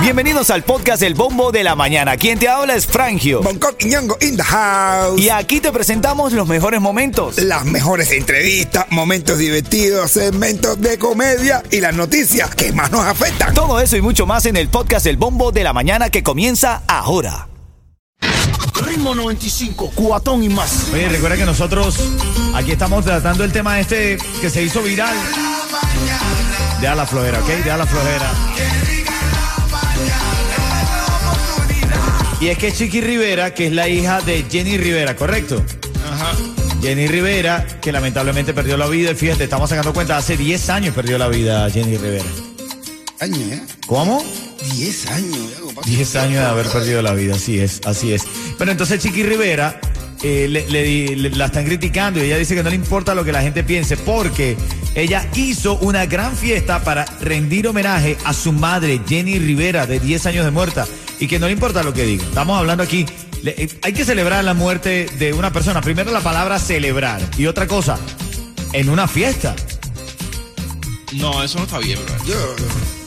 Bienvenidos 0.00 0.50
al 0.50 0.62
podcast 0.62 1.02
El 1.02 1.14
Bombo 1.14 1.50
de 1.50 1.64
la 1.64 1.74
Mañana. 1.74 2.16
Quien 2.16 2.38
te 2.38 2.48
habla 2.48 2.74
es 2.74 2.86
Frangio. 2.86 3.42
Bangkok 3.42 3.74
y 3.80 3.86
Ñongo 3.86 4.16
in 4.20 4.36
the 4.36 4.42
house. 4.42 5.20
Y 5.20 5.30
aquí 5.30 5.60
te 5.60 5.72
presentamos 5.72 6.32
los 6.32 6.46
mejores 6.46 6.80
momentos. 6.80 7.38
Las 7.38 7.64
mejores 7.64 8.12
entrevistas, 8.12 8.86
momentos 8.90 9.38
divertidos, 9.38 10.12
segmentos 10.12 10.80
de 10.80 10.96
comedia 10.98 11.62
y 11.70 11.80
las 11.80 11.94
noticias 11.94 12.54
que 12.54 12.72
más 12.72 12.92
nos 12.92 13.04
afectan. 13.04 13.52
Todo 13.52 13.80
eso 13.80 13.96
y 13.96 14.00
mucho 14.00 14.26
más 14.26 14.46
en 14.46 14.56
el 14.56 14.68
podcast 14.68 15.06
El 15.06 15.16
Bombo 15.16 15.50
de 15.50 15.64
la 15.64 15.72
Mañana 15.72 16.08
que 16.08 16.22
comienza 16.22 16.82
ahora. 16.86 17.48
Ritmo 18.86 19.14
95, 19.14 19.92
cuatón 19.94 20.44
y 20.44 20.48
más. 20.48 20.88
Oye, 20.92 21.08
recuerda 21.08 21.36
que 21.36 21.46
nosotros 21.46 21.98
aquí 22.54 22.70
estamos 22.72 23.04
tratando 23.04 23.42
el 23.42 23.50
tema 23.50 23.80
este 23.80 24.18
que 24.40 24.50
se 24.50 24.62
hizo 24.62 24.82
viral. 24.82 25.16
De 25.16 26.45
a 26.84 26.94
la 26.94 27.06
flojera, 27.06 27.40
¿ok? 27.40 27.48
De 27.64 27.70
a 27.70 27.76
la 27.76 27.86
flojera. 27.86 28.30
Y 32.40 32.48
es 32.48 32.58
que 32.58 32.72
Chiqui 32.72 33.00
Rivera, 33.00 33.54
que 33.54 33.66
es 33.68 33.72
la 33.72 33.88
hija 33.88 34.20
de 34.20 34.44
Jenny 34.50 34.76
Rivera, 34.76 35.16
¿correcto? 35.16 35.62
Ajá. 36.12 36.32
Jenny 36.82 37.06
Rivera, 37.08 37.66
que 37.80 37.90
lamentablemente 37.92 38.52
perdió 38.52 38.76
la 38.76 38.86
vida. 38.86 39.12
Y 39.12 39.14
fíjate, 39.14 39.44
estamos 39.44 39.70
sacando 39.70 39.92
cuenta, 39.94 40.16
hace 40.18 40.36
10 40.36 40.68
años 40.70 40.94
perdió 40.94 41.16
la 41.18 41.28
vida 41.28 41.68
Jenny 41.70 41.96
Rivera. 41.96 42.24
Años, 43.20 43.38
¿eh? 43.50 43.62
¿Cómo? 43.86 44.22
10 44.74 45.06
años. 45.10 45.38
ya, 45.54 45.60
compadre. 45.62 45.90
10 45.90 46.16
años 46.16 46.34
de 46.40 46.44
haber 46.46 46.66
perdido 46.68 47.00
la 47.00 47.14
vida, 47.14 47.34
así 47.36 47.58
es, 47.58 47.80
así 47.86 48.12
es. 48.12 48.24
Pero 48.58 48.70
entonces 48.70 49.00
Chiqui 49.02 49.22
Rivera 49.22 49.80
eh, 50.22 50.46
le- 50.48 50.68
le- 50.68 51.16
le- 51.16 51.30
la 51.30 51.46
están 51.46 51.64
criticando 51.64 52.20
y 52.20 52.26
ella 52.26 52.36
dice 52.36 52.54
que 52.54 52.62
no 52.62 52.68
le 52.68 52.76
importa 52.76 53.14
lo 53.14 53.24
que 53.24 53.32
la 53.32 53.40
gente 53.42 53.64
piense 53.64 53.96
porque 53.96 54.56
ella 54.96 55.28
hizo 55.34 55.76
una 55.78 56.06
gran 56.06 56.34
fiesta 56.36 56.82
para 56.82 57.04
rendir 57.20 57.68
homenaje 57.68 58.16
a 58.24 58.32
su 58.32 58.52
madre, 58.52 59.00
Jenny 59.08 59.38
Rivera, 59.38 59.86
de 59.86 60.00
10 60.00 60.26
años 60.26 60.44
de 60.44 60.50
muerta, 60.50 60.86
y 61.20 61.28
que 61.28 61.38
no 61.38 61.46
le 61.46 61.52
importa 61.52 61.82
lo 61.84 61.92
que 61.92 62.04
diga. 62.04 62.24
Estamos 62.24 62.58
hablando 62.58 62.82
aquí, 62.82 63.06
le- 63.42 63.54
eh, 63.62 63.68
hay 63.82 63.92
que 63.92 64.04
celebrar 64.04 64.42
la 64.42 64.54
muerte 64.54 65.06
de 65.18 65.32
una 65.32 65.52
persona. 65.52 65.80
Primero 65.82 66.10
la 66.10 66.20
palabra 66.20 66.58
celebrar 66.58 67.20
y 67.38 67.46
otra 67.46 67.66
cosa, 67.68 67.98
en 68.72 68.88
una 68.88 69.06
fiesta. 69.06 69.54
No, 71.12 71.42
eso 71.42 71.58
no 71.58 71.64
está 71.64 71.78
bien, 71.78 71.98
bro. 72.04 72.16
Yo, 72.26 72.56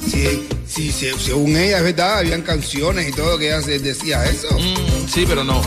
sí, 0.10 0.48
sí, 0.68 0.92
sí, 0.92 1.08
según 1.20 1.58
ella, 1.58 1.78
es 1.80 1.84
verdad, 1.84 2.20
habían 2.20 2.42
canciones 2.44 3.10
y 3.10 3.12
todo 3.12 3.38
que 3.38 3.48
ella 3.48 3.62
se- 3.62 3.80
decía 3.80 4.24
eso. 4.26 4.48
Mm, 4.58 5.08
sí, 5.12 5.26
pero 5.28 5.44
no. 5.44 5.62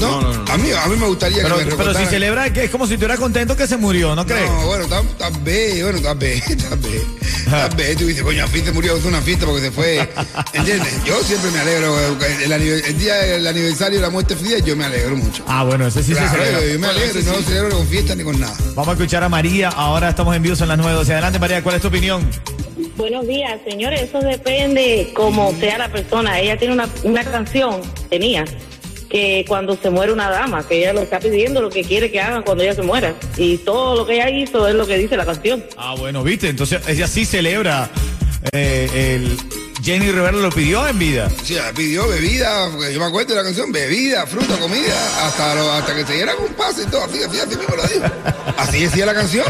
No, 0.00 0.20
No, 0.20 0.32
no, 0.32 0.44
no. 0.44 0.52
A, 0.52 0.56
mí, 0.56 0.70
a 0.72 0.86
mí 0.86 0.96
me 0.96 1.06
gustaría 1.06 1.42
Pero, 1.42 1.58
que 1.58 1.64
me 1.66 1.76
pero 1.76 1.94
si 1.94 2.06
celebra 2.06 2.52
que 2.52 2.64
es 2.64 2.70
como 2.70 2.86
si 2.86 2.94
estuviera 2.94 3.16
contento 3.16 3.56
que 3.56 3.66
se 3.66 3.76
murió, 3.76 4.14
¿no 4.16 4.24
crees? 4.26 4.50
No, 4.50 4.66
bueno, 4.66 4.86
tal, 4.86 5.06
tal 5.18 5.32
vez, 5.42 5.82
bueno, 5.82 6.00
tal 6.00 6.16
vez, 6.18 6.42
tal 6.68 6.78
vez. 6.78 7.02
Tal 7.48 7.74
vez 7.76 7.96
tú 7.96 8.06
dices, 8.06 8.22
coño, 8.22 8.44
Afite 8.44 8.70
murió, 8.72 8.96
es 8.96 9.04
una 9.04 9.20
fiesta 9.20 9.44
porque 9.46 9.62
se 9.62 9.70
fue. 9.70 10.08
¿Entiendes? 10.52 11.04
Yo 11.04 11.20
siempre 11.22 11.50
me 11.50 11.58
alegro. 11.60 11.98
eh, 11.98 12.84
El, 12.86 12.98
día 12.98 13.14
del 13.16 13.46
aniversario 13.46 13.98
de 13.98 14.02
la 14.02 14.10
muerte 14.10 14.36
Fidel, 14.36 14.64
yo 14.64 14.76
me 14.76 14.84
alegro 14.84 15.16
mucho. 15.16 15.42
Ah, 15.46 15.64
bueno, 15.64 15.86
ese 15.86 16.02
sí 16.02 16.14
se 16.14 16.20
Claro, 16.20 16.32
celebra. 16.44 16.66
yo 16.72 16.78
me 16.78 16.86
alegro 16.88 17.20
y 17.20 17.22
no 17.24 17.32
lo 17.32 17.42
celebro 17.42 17.76
con 17.78 17.86
fiesta 17.86 18.14
ni 18.14 18.22
con 18.24 18.38
nada. 18.40 18.54
Vamos 18.74 18.88
a 18.88 18.92
escuchar 18.92 19.22
a 19.24 19.28
María. 19.28 19.68
Ahora 19.70 20.10
estamos 20.10 20.34
en 20.36 20.42
vivo, 20.42 20.54
son 20.56 20.68
las 20.68 20.78
9.12. 20.78 21.10
Adelante, 21.12 21.38
María, 21.38 21.62
¿cuál 21.62 21.76
es 21.76 21.82
tu 21.82 21.88
opinión? 21.88 22.28
Buenos 22.96 23.26
días, 23.26 23.58
señores. 23.68 24.02
Eso 24.02 24.20
depende 24.20 25.10
cómo 25.14 25.52
sea 25.58 25.78
la 25.78 25.88
persona. 25.90 26.38
Ella 26.38 26.56
tiene 26.58 26.74
una, 26.74 26.88
una 27.02 27.24
canción, 27.24 27.80
tenía, 28.10 28.44
que 29.10 29.44
cuando 29.48 29.76
se 29.76 29.90
muere 29.90 30.12
una 30.12 30.30
dama, 30.30 30.66
que 30.66 30.78
ella 30.78 30.92
lo 30.92 31.02
está 31.02 31.18
pidiendo, 31.18 31.60
lo 31.60 31.68
que 31.68 31.82
quiere 31.84 32.10
que 32.10 32.20
hagan 32.20 32.42
cuando 32.42 32.62
ella 32.62 32.74
se 32.74 32.82
muera. 32.82 33.14
Y 33.36 33.58
todo 33.58 33.96
lo 33.96 34.06
que 34.06 34.14
ella 34.14 34.30
hizo 34.30 34.66
es 34.68 34.74
lo 34.74 34.86
que 34.86 34.96
dice 34.96 35.16
la 35.16 35.26
canción. 35.26 35.64
Ah, 35.76 35.94
bueno, 35.98 36.22
viste, 36.22 36.48
entonces 36.48 36.80
ella 36.88 37.06
sí 37.08 37.24
celebra. 37.24 37.90
eh, 38.52 39.16
el 39.16 39.36
Jenny 39.82 40.10
Rivera 40.12 40.32
lo 40.32 40.50
pidió 40.50 40.86
en 40.86 40.98
vida. 40.98 41.28
Sí, 41.42 41.56
pidió 41.74 42.06
bebida, 42.06 42.68
porque 42.70 42.92
yo 42.92 43.00
me 43.00 43.06
acuerdo 43.06 43.30
de 43.30 43.36
la 43.36 43.42
canción, 43.44 43.72
bebida, 43.72 44.26
fruta, 44.26 44.56
comida, 44.58 45.26
hasta, 45.26 45.54
lo- 45.54 45.72
hasta 45.72 45.94
que 45.94 46.04
se 46.06 46.12
diera 46.14 46.34
un 46.36 46.52
pase 46.54 46.82
y 46.82 46.86
todo, 46.86 47.02
así, 47.04 47.18
así, 47.22 47.38
así 47.40 47.56
mismo 47.56 47.74
lo 47.76 47.82
dijo. 47.82 48.04
Así 48.58 48.82
decía 48.84 49.06
la 49.06 49.14
canción. 49.14 49.44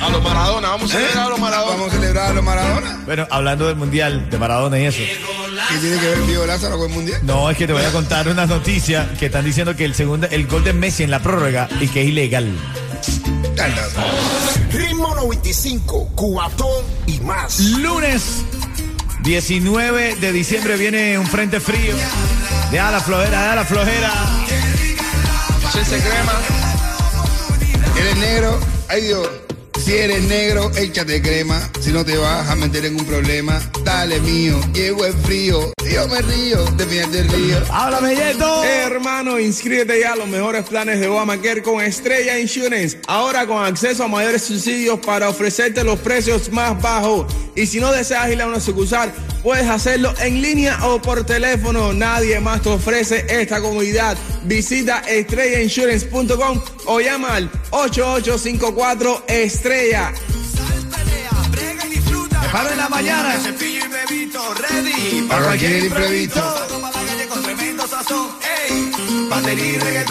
A 0.00 0.08
los 0.08 0.22
Maradona, 0.22 0.68
vamos 0.70 0.90
a 0.90 0.94
celebrar 0.94 1.26
a 1.26 1.28
los 1.30 1.38
Maradona. 1.38 1.76
Vamos 1.76 1.92
a 1.92 1.96
celebrar 1.96 2.30
a 2.30 2.34
los 2.34 2.44
Maradona. 2.44 3.00
Bueno, 3.04 3.26
hablando 3.30 3.66
del 3.66 3.76
mundial, 3.76 4.28
de 4.30 4.38
Maradona 4.38 4.78
y 4.78 4.84
eso. 4.86 4.98
¿Qué 4.98 5.78
tiene 5.78 5.98
que 5.98 6.06
ver 6.08 6.18
el 6.18 6.24
Pío 6.24 6.46
Lázaro 6.46 6.78
con 6.78 6.90
el 6.90 6.94
mundial? 6.94 7.20
No, 7.22 7.50
es 7.50 7.56
que 7.56 7.66
te 7.66 7.72
voy 7.72 7.84
a 7.84 7.90
contar 7.92 8.28
una 8.28 8.46
noticia 8.46 9.08
que 9.18 9.26
están 9.26 9.44
diciendo 9.44 9.76
que 9.76 9.84
el 9.84 9.94
segundo, 9.94 10.26
el 10.30 10.46
gol 10.46 10.64
de 10.64 10.72
Messi 10.72 11.04
en 11.04 11.10
la 11.10 11.20
prórroga 11.20 11.68
y 11.80 11.88
que 11.88 12.02
es 12.02 12.08
ilegal. 12.08 12.52
Ritmo 14.72 15.14
95, 15.14 16.10
cuatón 16.14 16.84
y 17.06 17.20
más. 17.20 17.60
Lunes 17.60 18.44
19 19.22 20.16
de 20.16 20.32
diciembre 20.32 20.76
viene 20.76 21.18
un 21.18 21.26
frente 21.26 21.60
frío. 21.60 21.94
De 22.70 22.80
a 22.80 22.90
la 22.90 23.00
flojera, 23.00 23.42
de 23.42 23.48
a 23.48 23.54
la 23.54 23.64
flojera. 23.64 24.12
Échense 25.68 25.98
crema. 25.98 26.32
Eres 27.98 28.16
negro, 28.16 28.58
ay 28.88 29.02
Dios. 29.02 29.28
Si 29.84 29.92
eres 29.96 30.22
negro, 30.28 30.70
échate 30.76 31.20
crema. 31.20 31.68
Si 31.80 31.90
no 31.90 32.04
te 32.04 32.16
vas 32.16 32.48
a 32.48 32.54
meter 32.54 32.84
en 32.84 33.00
un 33.00 33.04
problema, 33.04 33.60
dale 33.82 34.20
mío. 34.20 34.60
Llego 34.72 35.04
el 35.04 35.12
frío, 35.12 35.72
yo 35.92 36.06
me 36.06 36.22
río, 36.22 36.64
de 36.76 36.86
miel 36.86 37.10
del 37.10 37.28
río. 37.28 37.58
¡Háblame, 37.68 38.14
Yeto! 38.14 38.62
Hermano, 38.62 39.40
inscríbete 39.40 39.98
ya 39.98 40.12
a 40.12 40.16
los 40.16 40.28
mejores 40.28 40.68
planes 40.68 41.00
de 41.00 41.08
Obamacare 41.08 41.64
con 41.64 41.82
Estrella 41.82 42.38
Insurance. 42.38 43.00
Ahora 43.08 43.44
con 43.44 43.64
acceso 43.64 44.04
a 44.04 44.08
mayores 44.08 44.42
subsidios 44.44 45.00
para 45.00 45.28
ofrecerte 45.28 45.82
los 45.82 45.98
precios 45.98 46.52
más 46.52 46.80
bajos. 46.80 47.26
Y 47.56 47.66
si 47.66 47.80
no 47.80 47.90
deseas 47.90 48.30
ir 48.30 48.40
a 48.40 48.46
una 48.46 48.60
sucursal, 48.60 49.12
puedes 49.42 49.68
hacerlo 49.68 50.14
en 50.20 50.40
línea 50.40 50.86
o 50.86 51.00
por 51.00 51.24
teléfono. 51.24 51.92
Nadie 51.92 52.40
más 52.40 52.62
te 52.62 52.68
ofrece 52.70 53.26
esta 53.28 53.60
comodidad. 53.60 54.16
Visita 54.44 55.00
estrellainsurance.com 55.00 56.60
o 56.86 57.00
llama 57.00 57.34
al 57.34 57.50
8854 57.70 59.24
Estrella. 59.26 60.12
Paro 62.52 62.70
en 62.70 62.78
la 62.78 62.88
mañana. 62.88 63.34
Para 65.28 65.44
cualquier 65.44 65.84
imprevisto. 65.84 66.42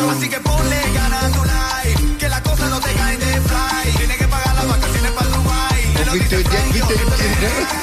Así 0.10 0.28
que 0.28 0.40
ponle 0.40 0.82
ganas 0.94 1.24
a 1.24 1.30
tu 1.30 1.44
life, 1.44 2.18
que 2.18 2.30
la 2.30 2.42
cosa 2.42 2.68
no 2.68 2.80
te 2.80 2.92
cae 2.94 3.18
de 3.18 3.42
fly. 3.42 3.94
Tienes 3.98 4.18
que 4.18 4.28
pagar 4.28 4.56
las 4.56 4.68
vacaciones 4.68 5.12
para 5.12 5.28
Dubai. 5.30 5.82
Viste, 6.14 6.38
viste, 6.38 6.64
viste. 6.74 7.81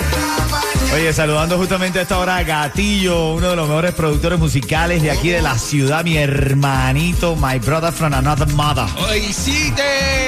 Oye, 0.98 1.12
saludando 1.12 1.56
justamente 1.56 2.00
a 2.00 2.03
esta 2.03 2.19
hora 2.19 2.38
a 2.38 2.42
Gatillo, 2.42 3.34
uno 3.34 3.50
de 3.50 3.54
los 3.54 3.69
mejores 3.69 3.94
productores 3.94 4.36
musicales 4.36 5.00
de 5.00 5.12
aquí 5.12 5.28
de 5.28 5.41
la 5.41 5.56
ciudad, 5.56 6.03
mi 6.03 6.16
hermanito, 6.16 7.36
my 7.36 7.60
brother 7.60 7.92
from 7.92 8.12
another 8.14 8.48
mother. 8.54 8.84
¡Oisite! 9.09 10.28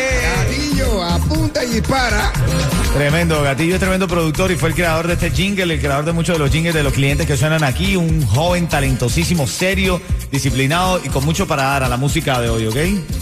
Gatillo, 0.80 1.02
apunta 1.02 1.64
y 1.64 1.68
dispara. 1.68 2.32
Tremendo, 2.94 3.42
Gatillo 3.42 3.74
es 3.74 3.80
tremendo 3.80 4.08
productor 4.08 4.50
y 4.50 4.56
fue 4.56 4.70
el 4.70 4.74
creador 4.74 5.06
de 5.06 5.14
este 5.14 5.30
jingle, 5.30 5.74
el 5.74 5.80
creador 5.80 6.04
de 6.04 6.12
muchos 6.12 6.34
de 6.34 6.38
los 6.38 6.50
jingles 6.50 6.74
de 6.74 6.82
los 6.82 6.92
clientes 6.92 7.26
que 7.26 7.36
suenan 7.36 7.62
aquí, 7.62 7.96
un 7.96 8.26
joven 8.26 8.68
talentosísimo, 8.68 9.46
serio, 9.46 10.00
disciplinado 10.32 11.00
y 11.04 11.08
con 11.08 11.24
mucho 11.24 11.46
para 11.46 11.64
dar 11.64 11.84
a 11.84 11.88
la 11.88 11.96
música 11.96 12.40
de 12.40 12.48
hoy, 12.48 12.66
¿ok? 12.66 12.76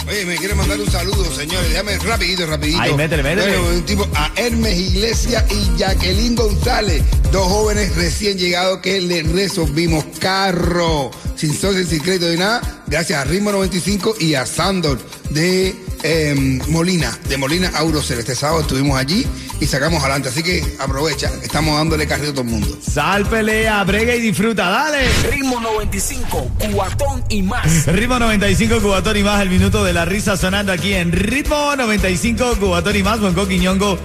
Oye, 0.08 0.24
me 0.24 0.36
quiere 0.36 0.54
mandar 0.54 0.80
un 0.80 0.90
saludo, 0.90 1.24
señores. 1.34 1.68
Déjame 1.70 1.98
rapidito, 1.98 2.46
rapidito. 2.46 2.80
Ay, 2.80 2.94
métele, 2.94 3.22
métele. 3.22 3.58
Bueno, 3.58 3.76
un 3.76 3.84
tipo 3.84 4.08
a 4.14 4.30
Hermes 4.36 4.78
Iglesias 4.78 5.44
y 5.50 5.78
Jacqueline 5.78 6.34
González, 6.34 7.02
dos 7.30 7.46
jóvenes 7.46 7.94
recién 7.96 8.38
llegados 8.38 8.78
que 8.78 9.00
le 9.00 9.22
resolvimos 9.22 10.04
carro, 10.18 11.10
sin 11.36 11.54
socio, 11.54 11.84
sin 11.84 12.00
crédito 12.00 12.26
de 12.26 12.38
nada, 12.38 12.82
gracias 12.86 13.20
a 13.20 13.24
Ritmo 13.24 13.52
95 13.52 14.16
y 14.20 14.34
a 14.34 14.46
Sandor 14.46 14.98
de 15.30 15.87
eh, 16.02 16.60
Molina, 16.68 17.16
de 17.28 17.36
Molina 17.36 17.70
Aurocel. 17.74 18.18
Este 18.18 18.34
sábado 18.34 18.60
estuvimos 18.62 18.98
allí 18.98 19.26
y 19.60 19.66
sacamos 19.66 20.00
adelante, 20.00 20.28
así 20.28 20.42
que 20.42 20.62
aprovecha, 20.78 21.30
estamos 21.42 21.76
dándole 21.76 22.06
carrito 22.06 22.30
a 22.30 22.32
todo 22.32 22.42
el 22.42 22.48
mundo. 22.48 22.78
Sal, 22.80 23.26
pelea, 23.26 23.82
brega 23.84 24.14
y 24.14 24.20
disfruta, 24.20 24.68
dale. 24.68 25.08
Ritmo 25.30 25.60
95, 25.60 26.50
cuatón 26.72 27.24
y 27.28 27.42
más. 27.42 27.86
Ritmo 27.86 28.18
95 28.18 28.80
Cubatón 28.80 29.16
y 29.16 29.22
más, 29.22 29.42
el 29.42 29.50
minuto 29.50 29.84
de 29.84 29.92
la 29.92 30.04
risa 30.04 30.36
sonando 30.36 30.72
aquí 30.72 30.94
en 30.94 31.12
Ritmo 31.12 31.74
95 31.76 32.56
Cubatón 32.58 32.96
y 32.96 33.02
más, 33.02 33.20
Bonco 33.20 33.46
Quiñongo, 33.48 33.98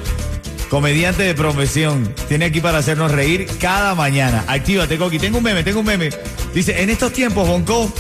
comediante 0.70 1.24
de 1.24 1.36
profesión. 1.36 2.14
Tiene 2.28 2.46
aquí 2.46 2.62
para 2.62 2.80
hacernos 2.80 3.12
reír 3.12 3.48
cada 3.60 3.94
mañana. 3.96 4.44
Actívate, 4.48 4.98
Coqui. 4.98 5.20
Tengo 5.20 5.38
un 5.38 5.44
meme, 5.44 5.64
tengo 5.64 5.82
un 5.82 5.86
meme. 5.86 6.10
Dice, 6.54 6.82
en 6.82 6.90
estos 6.90 7.14
tiempos, 7.14 7.48
Bonco, 7.48 7.92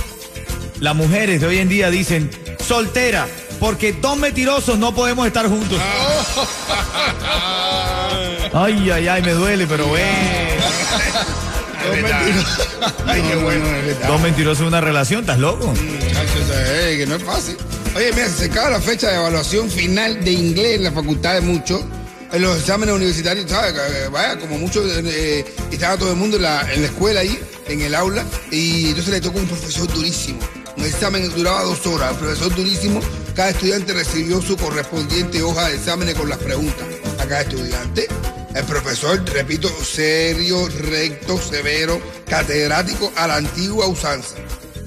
las 0.79 0.95
mujeres 0.95 1.41
de 1.41 1.47
hoy 1.47 1.57
en 1.59 1.69
día 1.69 1.89
dicen, 1.89 2.29
soltera, 2.59 3.27
porque 3.63 3.93
dos 3.93 4.17
mentirosos 4.17 4.77
no 4.77 4.93
podemos 4.93 5.25
estar 5.25 5.47
juntos. 5.47 5.79
Ay, 8.53 8.91
ay, 8.91 9.07
ay, 9.07 9.21
me 9.21 9.31
duele, 9.31 9.65
pero 9.65 9.87
bueno. 9.87 10.05
Dos 11.87 11.95
mentirosos. 11.95 12.67
Ay, 13.07 13.21
qué 13.21 13.35
bueno. 13.37 13.65
Dos 14.05 14.19
mentirosos 14.19 14.59
en 14.59 14.67
una 14.67 14.81
relación, 14.81 15.21
¿estás 15.21 15.39
loco? 15.39 15.67
Muchachos, 15.67 16.43
eh, 16.51 16.95
que 16.97 17.05
no 17.05 17.15
es 17.15 17.23
fácil. 17.23 17.55
Oye, 17.95 18.11
mira, 18.11 18.27
se 18.27 18.45
acaba 18.45 18.69
la 18.69 18.81
fecha 18.81 19.07
de 19.07 19.15
evaluación 19.15 19.71
final 19.71 20.21
de 20.25 20.31
inglés 20.33 20.75
en 20.75 20.83
la 20.83 20.91
facultad 20.91 21.35
de 21.35 21.41
muchos. 21.41 21.83
en 22.33 22.41
los 22.41 22.57
exámenes 22.57 22.93
universitarios, 22.93 23.49
¿sabes? 23.49 23.73
Eh, 23.75 24.09
Vaya, 24.11 24.37
como 24.39 24.57
muchos, 24.57 24.85
eh, 25.05 25.45
estaba 25.71 25.95
todo 25.95 26.11
el 26.11 26.17
mundo 26.17 26.35
en 26.35 26.43
la, 26.43 26.69
en 26.73 26.81
la 26.81 26.87
escuela 26.87 27.21
ahí, 27.21 27.39
en 27.69 27.79
el 27.79 27.95
aula, 27.95 28.25
y 28.51 28.89
entonces 28.89 29.13
le 29.13 29.21
tocó 29.21 29.39
un 29.39 29.47
profesor 29.47 29.87
durísimo. 29.93 30.39
Un 30.75 30.83
examen 30.83 31.21
que 31.21 31.37
duraba 31.37 31.61
dos 31.63 31.85
horas, 31.85 32.11
el 32.11 32.17
profesor 32.17 32.53
durísimo, 32.55 32.99
cada 33.35 33.49
estudiante 33.49 33.93
recibió 33.93 34.41
su 34.41 34.55
correspondiente 34.57 35.41
hoja 35.41 35.67
de 35.67 35.75
exámenes 35.75 36.15
con 36.15 36.29
las 36.29 36.37
preguntas 36.37 36.85
a 37.19 37.25
cada 37.25 37.41
estudiante. 37.41 38.07
El 38.53 38.63
profesor, 38.65 39.23
repito, 39.31 39.69
serio, 39.83 40.67
recto, 40.67 41.39
severo, 41.41 41.99
catedrático 42.27 43.11
a 43.15 43.27
la 43.27 43.37
antigua 43.37 43.87
usanza. 43.87 44.35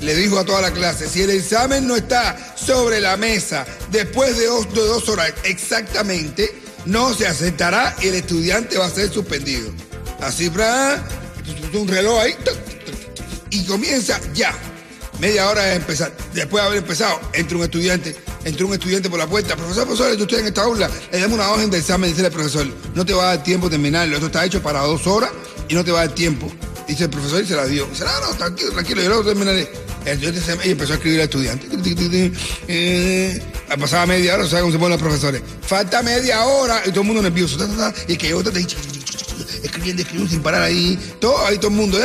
Le 0.00 0.14
dijo 0.14 0.38
a 0.38 0.44
toda 0.44 0.60
la 0.60 0.70
clase, 0.70 1.08
si 1.08 1.22
el 1.22 1.30
examen 1.30 1.88
no 1.88 1.96
está 1.96 2.36
sobre 2.54 3.00
la 3.00 3.16
mesa 3.16 3.66
después 3.90 4.36
de 4.36 4.46
dos, 4.46 5.08
horas 5.08 5.32
exactamente, 5.42 6.54
no 6.84 7.14
se 7.14 7.26
aceptará 7.26 7.96
y 8.00 8.08
el 8.08 8.14
estudiante 8.16 8.78
va 8.78 8.86
a 8.86 8.90
ser 8.90 9.10
suspendido. 9.12 9.72
Así, 10.20 10.48
pra, 10.48 11.02
un 11.72 11.88
reloj 11.88 12.20
ahí, 12.20 12.36
y 13.50 13.64
comienza 13.64 14.20
ya. 14.32 14.52
Media 15.20 15.48
hora 15.48 15.62
de 15.62 15.76
empezar. 15.76 16.12
Después 16.34 16.62
de 16.62 16.66
haber 16.66 16.78
empezado, 16.78 17.20
entra 17.32 17.56
un 17.56 17.64
estudiante, 17.64 18.14
entra 18.44 18.66
un 18.66 18.74
estudiante 18.74 19.08
por 19.08 19.18
la 19.18 19.26
puerta. 19.26 19.56
Profesor, 19.56 19.84
profesor, 19.84 20.10
¿está 20.10 20.22
usted 20.22 20.38
en 20.40 20.46
esta 20.46 20.62
aula? 20.62 20.90
Le 21.10 21.20
damos 21.20 21.38
una 21.38 21.50
hoja 21.50 21.66
de 21.66 21.78
examen, 21.78 22.10
dice 22.10 22.26
el 22.26 22.32
profesor. 22.32 22.66
No 22.94 23.04
te 23.04 23.14
va 23.14 23.30
a 23.30 23.36
dar 23.36 23.42
tiempo 23.42 23.68
de 23.68 23.72
terminarlo. 23.72 24.14
Esto 24.14 24.26
está 24.26 24.44
hecho 24.44 24.62
para 24.62 24.80
dos 24.80 25.06
horas 25.06 25.30
y 25.68 25.74
no 25.74 25.84
te 25.84 25.90
va 25.90 26.00
a 26.00 26.06
dar 26.06 26.14
tiempo. 26.14 26.52
Dice 26.86 27.04
el 27.04 27.10
profesor 27.10 27.42
y 27.42 27.46
se 27.46 27.56
la 27.56 27.66
dio. 27.66 27.86
Dice, 27.86 28.04
no, 28.04 28.28
no, 28.28 28.36
tranquilo, 28.36 28.70
tranquilo, 28.72 29.02
yo 29.02 29.08
lo 29.08 29.24
terminaré. 29.24 29.68
El 30.04 30.22
y 30.22 30.70
empezó 30.70 30.92
a 30.92 30.96
escribir 30.96 31.20
al 31.20 31.24
estudiante. 31.24 31.66
Eh, 32.68 33.42
pasaba 33.80 34.06
media 34.06 34.34
hora, 34.34 34.46
¿sabes 34.46 34.60
cómo 34.60 34.72
se 34.72 34.78
ponen 34.78 34.92
los 34.92 35.00
profesores? 35.00 35.42
Falta 35.62 36.00
media 36.02 36.44
hora 36.44 36.80
y 36.86 36.90
todo 36.90 37.00
el 37.00 37.06
mundo 37.08 37.22
nervioso. 37.22 37.58
y 38.06 38.16
que 38.16 38.32
otra 38.32 38.52
te 38.52 38.60
escribiendo, 39.86 40.02
escribiendo 40.02 40.30
sin 40.30 40.42
parar 40.42 40.62
ahí. 40.62 40.98
Todo, 41.20 41.46
ahí 41.46 41.56
todo 41.56 41.68
el 41.68 41.76
mundo. 41.76 41.98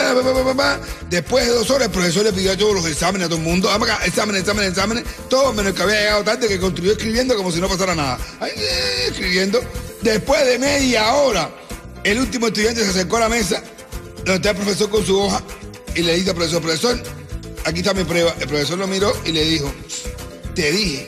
Después 1.09 1.45
de 1.45 1.53
dos 1.53 1.69
horas, 1.69 1.87
el 1.87 1.91
profesor 1.91 2.23
le 2.23 2.33
pidió 2.33 2.51
a 2.51 2.57
todos 2.57 2.75
los 2.75 2.85
exámenes 2.85 3.25
a 3.25 3.29
todo 3.29 3.39
el 3.39 3.45
mundo. 3.45 3.69
Exámenes, 4.05 4.41
exámenes, 4.41 4.71
exámenes. 4.71 5.03
Todo 5.29 5.53
menos 5.53 5.73
que 5.73 5.81
había 5.81 5.99
llegado 5.99 6.23
tarde, 6.23 6.47
que 6.47 6.59
construyó 6.59 6.91
escribiendo 6.93 7.35
como 7.35 7.51
si 7.51 7.59
no 7.59 7.67
pasara 7.67 7.95
nada. 7.95 8.19
Eh, 8.45 9.07
escribiendo. 9.09 9.61
Después 10.01 10.45
de 10.45 10.59
media 10.59 11.13
hora, 11.13 11.49
el 12.03 12.19
último 12.19 12.47
estudiante 12.47 12.83
se 12.83 12.89
acercó 12.89 13.17
a 13.17 13.21
la 13.21 13.29
mesa, 13.29 13.63
donde 14.17 14.35
está 14.35 14.51
el 14.51 14.55
profesor 14.55 14.89
con 14.89 15.05
su 15.05 15.19
hoja, 15.19 15.43
y 15.95 16.01
le 16.01 16.15
dice 16.15 16.31
al 16.31 16.35
profesor, 16.35 16.61
profesor, 16.61 17.03
aquí 17.65 17.79
está 17.79 17.93
mi 17.93 18.03
prueba. 18.03 18.35
El 18.39 18.47
profesor 18.47 18.77
lo 18.77 18.87
miró 18.87 19.13
y 19.25 19.31
le 19.31 19.45
dijo, 19.45 19.71
te 20.55 20.71
dije, 20.71 21.07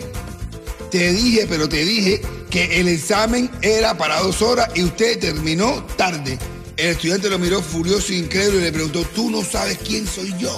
te 0.91 1.11
dije, 1.11 1.47
pero 1.49 1.67
te 1.67 1.83
dije 1.83 2.21
que 2.51 2.79
el 2.79 2.87
examen 2.87 3.49
era 3.63 3.97
para 3.97 4.19
dos 4.19 4.43
horas 4.43 4.69
y 4.75 4.83
usted 4.83 5.19
terminó 5.19 5.83
tarde. 5.97 6.37
El 6.77 6.89
estudiante 6.89 7.29
lo 7.29 7.37
miró 7.37 7.61
furioso 7.61 8.11
e 8.13 8.15
incrédulo 8.15 8.59
y 8.59 8.63
le 8.63 8.71
preguntó, 8.71 9.03
¿tú 9.15 9.29
no 9.29 9.43
sabes 9.43 9.77
quién 9.85 10.07
soy 10.07 10.33
yo? 10.39 10.57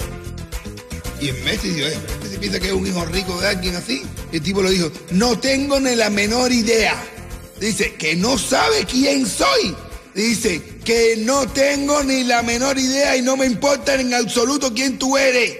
Y 1.19 1.29
en 1.29 1.43
Messi 1.43 1.69
dijo, 1.69 1.87
"Eh, 1.87 1.97
¿usted 2.15 2.31
se 2.31 2.37
piensa 2.39 2.59
que 2.59 2.67
es 2.67 2.73
un 2.73 2.87
hijo 2.87 3.05
rico 3.05 3.39
de 3.41 3.47
alguien 3.47 3.75
así? 3.75 4.03
El 4.31 4.41
tipo 4.41 4.61
le 4.61 4.71
dijo, 4.71 4.91
no 5.11 5.37
tengo 5.39 5.79
ni 5.79 5.95
la 5.95 6.09
menor 6.09 6.51
idea. 6.51 6.95
Dice, 7.59 7.95
que 7.95 8.15
no 8.15 8.37
sabe 8.37 8.85
quién 8.85 9.25
soy. 9.25 9.75
Dice, 10.13 10.61
que 10.83 11.15
no 11.17 11.47
tengo 11.47 12.03
ni 12.03 12.23
la 12.23 12.43
menor 12.43 12.77
idea 12.77 13.17
y 13.17 13.21
no 13.21 13.35
me 13.37 13.45
importa 13.45 13.95
en 13.95 14.13
absoluto 14.13 14.73
quién 14.73 14.97
tú 14.99 15.17
eres. 15.17 15.57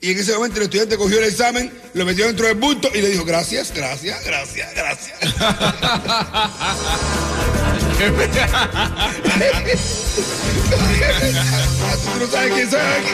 Y 0.00 0.10
en 0.10 0.18
ese 0.18 0.34
momento 0.34 0.56
el 0.58 0.64
estudiante 0.64 0.96
cogió 0.96 1.18
el 1.18 1.24
examen, 1.24 1.72
lo 1.94 2.04
metió 2.04 2.26
dentro 2.26 2.46
del 2.46 2.56
bulto 2.56 2.88
y 2.92 3.00
le 3.00 3.10
dijo, 3.10 3.24
gracias, 3.24 3.72
gracias, 3.74 4.24
gracias, 4.24 4.74
gracias. 4.74 5.18
¿Tú 8.02 8.08
no 12.18 12.26
sabes 12.26 12.52
quién 12.52 12.70
soy 12.70 12.80
aquí? 12.80 13.12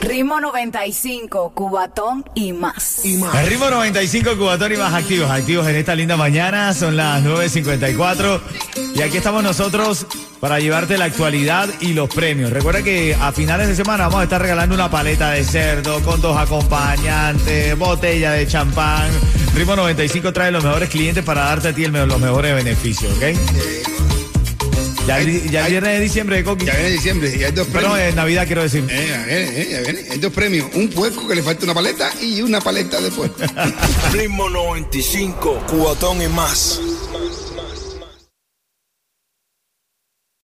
Ritmo 0.00 0.40
95, 0.40 1.52
Cubatón 1.54 2.24
y 2.34 2.52
más. 2.52 3.04
El 3.04 3.46
ritmo 3.46 3.68
95 3.68 4.36
Cubatón 4.38 4.72
y 4.72 4.76
más 4.76 4.94
activos, 4.94 5.30
activos 5.30 5.66
en 5.66 5.76
esta 5.76 5.94
linda 5.94 6.16
mañana, 6.16 6.72
son 6.72 6.96
las 6.96 7.22
9.54 7.22 8.40
y 8.94 9.02
aquí 9.02 9.18
estamos 9.18 9.42
nosotros 9.42 10.06
para 10.44 10.60
llevarte 10.60 10.98
la 10.98 11.06
actualidad 11.06 11.70
y 11.80 11.94
los 11.94 12.10
premios. 12.10 12.50
Recuerda 12.50 12.82
que 12.82 13.16
a 13.18 13.32
finales 13.32 13.66
de 13.66 13.74
semana 13.74 14.04
vamos 14.08 14.20
a 14.20 14.24
estar 14.24 14.42
regalando 14.42 14.74
una 14.74 14.90
paleta 14.90 15.30
de 15.30 15.42
cerdo 15.42 16.02
con 16.02 16.20
dos 16.20 16.36
acompañantes, 16.36 17.78
botella 17.78 18.32
de 18.32 18.46
champán. 18.46 19.08
Ritmo 19.54 19.74
95 19.74 20.34
trae 20.34 20.50
los 20.50 20.62
mejores 20.62 20.90
clientes 20.90 21.24
para 21.24 21.44
darte 21.44 21.68
a 21.68 21.72
ti 21.74 21.84
el 21.84 21.92
me- 21.92 22.04
los 22.06 22.20
mejores 22.20 22.54
beneficios, 22.56 23.10
¿ok? 23.16 23.22
Ya, 25.06 25.18
ya 25.22 25.66
viernes 25.68 25.92
de 25.94 26.00
diciembre 26.00 26.44
Coqui. 26.44 26.66
Ya 26.66 26.74
viene 26.74 26.90
diciembre 26.90 27.34
y 27.38 27.42
hay 27.44 27.52
dos 27.52 27.66
Pero 27.72 27.88
premios. 27.88 28.08
en 28.10 28.16
Navidad 28.16 28.46
quiero 28.46 28.62
decir. 28.64 28.84
Eh, 28.90 29.06
ya 29.08 29.24
viene, 29.24 29.60
eh, 29.62 29.68
ya 29.70 29.80
viene. 29.80 30.08
Hay 30.10 30.18
dos 30.18 30.32
premios. 30.34 30.66
Un 30.74 30.90
puerco 30.90 31.26
que 31.26 31.34
le 31.36 31.42
falta 31.42 31.64
una 31.64 31.72
paleta 31.74 32.10
y 32.20 32.42
una 32.42 32.60
paleta 32.60 33.00
de 33.00 33.10
puerco. 33.10 33.36
Ritmo 34.12 34.50
95, 34.50 35.62
cuatón 35.70 36.20
y 36.20 36.28
más. 36.28 36.80